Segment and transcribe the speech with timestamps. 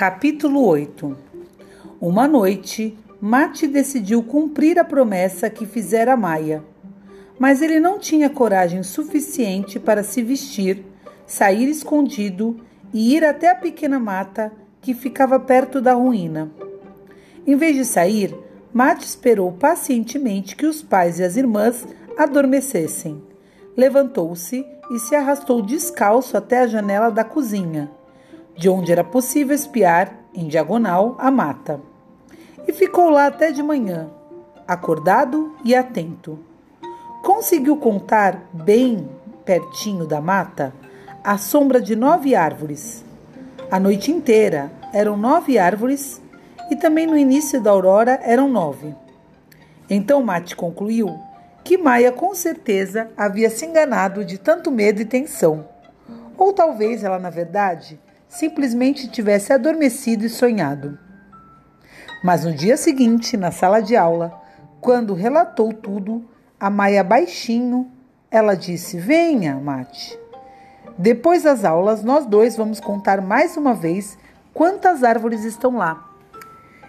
[0.00, 1.14] Capítulo 8
[2.00, 6.64] Uma noite, Mate decidiu cumprir a promessa que fizera a Maia.
[7.38, 10.82] Mas ele não tinha coragem suficiente para se vestir,
[11.26, 12.58] sair escondido
[12.94, 14.50] e ir até a pequena mata
[14.80, 16.50] que ficava perto da ruína.
[17.46, 18.34] Em vez de sair,
[18.72, 21.86] Mate esperou pacientemente que os pais e as irmãs
[22.16, 23.22] adormecessem.
[23.76, 27.99] Levantou-se e se arrastou descalço até a janela da cozinha
[28.60, 31.80] de onde era possível espiar, em diagonal, a mata.
[32.68, 34.10] E ficou lá até de manhã,
[34.68, 36.38] acordado e atento.
[37.22, 39.08] Conseguiu contar bem
[39.46, 40.74] pertinho da mata
[41.24, 43.02] a sombra de nove árvores.
[43.70, 46.20] A noite inteira eram nove árvores
[46.70, 48.94] e também no início da aurora eram nove.
[49.88, 51.18] Então Mate concluiu
[51.64, 55.66] que Maia com certeza havia se enganado de tanto medo e tensão.
[56.36, 57.98] Ou talvez ela, na verdade,
[58.30, 60.96] simplesmente tivesse adormecido e sonhado.
[62.22, 64.40] Mas no dia seguinte, na sala de aula,
[64.80, 66.24] quando relatou tudo,
[66.58, 67.90] a Maia baixinho,
[68.30, 70.18] ela disse: Venha, Mate.
[70.96, 74.16] Depois das aulas, nós dois vamos contar mais uma vez
[74.54, 76.08] quantas árvores estão lá.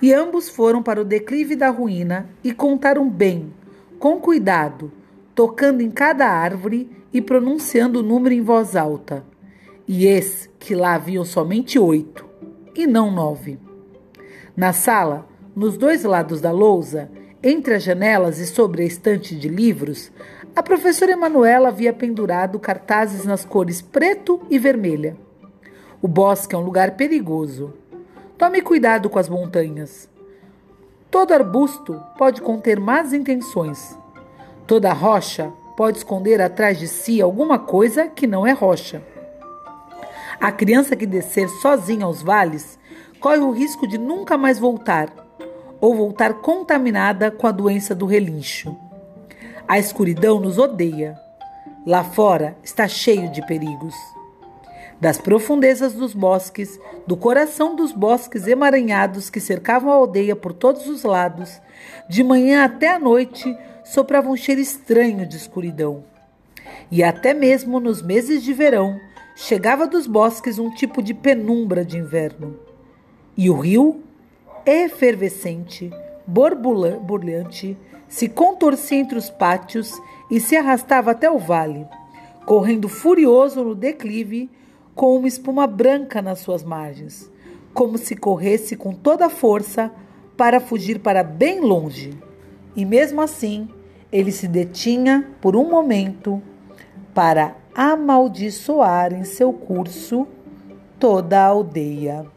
[0.00, 3.52] E ambos foram para o declive da ruína e contaram bem,
[3.98, 4.92] com cuidado,
[5.34, 9.24] tocando em cada árvore e pronunciando o número em voz alta.
[9.86, 12.24] E esse que lá haviam somente oito,
[12.74, 13.58] e não nove.
[14.56, 17.10] Na sala, nos dois lados da lousa,
[17.42, 20.10] entre as janelas e sobre a estante de livros,
[20.56, 25.16] a professora Emanuela havia pendurado cartazes nas cores preto e vermelha.
[26.00, 27.74] O bosque é um lugar perigoso.
[28.38, 30.08] Tome cuidado com as montanhas.
[31.10, 33.98] Todo arbusto pode conter más intenções.
[34.66, 39.02] Toda rocha pode esconder atrás de si alguma coisa que não é rocha.
[40.40, 42.78] A criança que descer sozinha aos vales
[43.20, 45.12] corre o risco de nunca mais voltar
[45.80, 48.76] ou voltar contaminada com a doença do relincho.
[49.66, 51.18] A escuridão nos odeia.
[51.86, 53.94] Lá fora está cheio de perigos.
[55.00, 60.86] Das profundezas dos bosques, do coração dos bosques emaranhados que cercavam a aldeia por todos
[60.86, 61.60] os lados,
[62.08, 66.04] de manhã até a noite soprava um cheiro estranho de escuridão.
[66.90, 68.98] E até mesmo nos meses de verão,
[69.34, 72.58] chegava dos bosques um tipo de penumbra de inverno.
[73.36, 74.02] E o rio,
[74.64, 75.90] efervescente,
[76.26, 77.76] borbulhante,
[78.08, 80.00] se contorcia entre os pátios
[80.30, 81.86] e se arrastava até o vale,
[82.46, 84.48] correndo furioso no declive,
[84.94, 87.28] com uma espuma branca nas suas margens,
[87.72, 89.90] como se corresse com toda a força
[90.36, 92.16] para fugir para bem longe.
[92.76, 93.68] E mesmo assim,
[94.12, 96.40] ele se detinha por um momento
[97.12, 100.26] para amaldiçoar em seu curso
[100.98, 102.33] toda a aldeia.